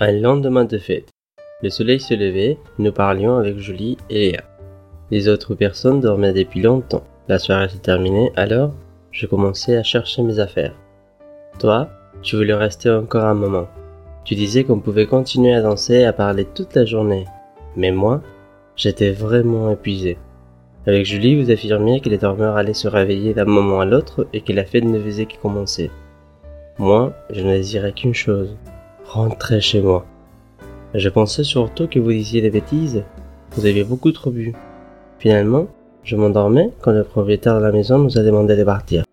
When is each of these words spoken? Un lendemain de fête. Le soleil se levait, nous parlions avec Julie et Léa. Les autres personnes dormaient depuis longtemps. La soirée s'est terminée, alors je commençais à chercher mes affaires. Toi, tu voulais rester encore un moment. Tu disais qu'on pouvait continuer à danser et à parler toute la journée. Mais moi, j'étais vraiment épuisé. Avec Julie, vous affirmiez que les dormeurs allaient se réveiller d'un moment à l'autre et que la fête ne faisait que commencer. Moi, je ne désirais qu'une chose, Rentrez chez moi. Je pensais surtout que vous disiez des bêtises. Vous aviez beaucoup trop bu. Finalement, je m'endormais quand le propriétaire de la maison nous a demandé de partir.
Un 0.00 0.12
lendemain 0.12 0.64
de 0.64 0.78
fête. 0.78 1.10
Le 1.60 1.70
soleil 1.70 1.98
se 1.98 2.14
levait, 2.14 2.56
nous 2.78 2.92
parlions 2.92 3.36
avec 3.36 3.58
Julie 3.58 3.96
et 4.08 4.30
Léa. 4.30 4.44
Les 5.10 5.28
autres 5.28 5.56
personnes 5.56 6.00
dormaient 6.00 6.32
depuis 6.32 6.62
longtemps. 6.62 7.02
La 7.26 7.40
soirée 7.40 7.68
s'est 7.68 7.78
terminée, 7.78 8.30
alors 8.36 8.72
je 9.10 9.26
commençais 9.26 9.76
à 9.76 9.82
chercher 9.82 10.22
mes 10.22 10.38
affaires. 10.38 10.76
Toi, 11.58 11.88
tu 12.22 12.36
voulais 12.36 12.54
rester 12.54 12.88
encore 12.92 13.24
un 13.24 13.34
moment. 13.34 13.66
Tu 14.24 14.36
disais 14.36 14.62
qu'on 14.62 14.78
pouvait 14.78 15.06
continuer 15.06 15.52
à 15.52 15.62
danser 15.62 15.94
et 15.94 16.04
à 16.04 16.12
parler 16.12 16.44
toute 16.44 16.76
la 16.76 16.84
journée. 16.84 17.24
Mais 17.74 17.90
moi, 17.90 18.22
j'étais 18.76 19.10
vraiment 19.10 19.68
épuisé. 19.68 20.16
Avec 20.86 21.06
Julie, 21.06 21.42
vous 21.42 21.50
affirmiez 21.50 22.00
que 22.00 22.08
les 22.08 22.18
dormeurs 22.18 22.56
allaient 22.56 22.72
se 22.72 22.86
réveiller 22.86 23.34
d'un 23.34 23.46
moment 23.46 23.80
à 23.80 23.84
l'autre 23.84 24.28
et 24.32 24.42
que 24.42 24.52
la 24.52 24.64
fête 24.64 24.84
ne 24.84 25.00
faisait 25.00 25.26
que 25.26 25.38
commencer. 25.42 25.90
Moi, 26.78 27.14
je 27.30 27.40
ne 27.40 27.54
désirais 27.54 27.90
qu'une 27.90 28.14
chose, 28.14 28.56
Rentrez 29.08 29.62
chez 29.62 29.80
moi. 29.80 30.04
Je 30.92 31.08
pensais 31.08 31.42
surtout 31.42 31.86
que 31.88 31.98
vous 31.98 32.12
disiez 32.12 32.42
des 32.42 32.50
bêtises. 32.50 33.04
Vous 33.52 33.64
aviez 33.64 33.82
beaucoup 33.82 34.12
trop 34.12 34.30
bu. 34.30 34.54
Finalement, 35.18 35.66
je 36.04 36.14
m'endormais 36.14 36.70
quand 36.82 36.92
le 36.92 37.04
propriétaire 37.04 37.58
de 37.58 37.64
la 37.64 37.72
maison 37.72 37.96
nous 37.96 38.18
a 38.18 38.22
demandé 38.22 38.54
de 38.54 38.64
partir. 38.64 39.04